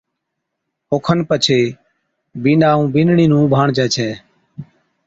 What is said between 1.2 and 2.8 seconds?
پڇي بِينڏا